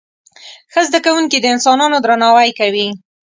[0.71, 2.87] ښه زده کوونکي د انسانانو درناوی کوي.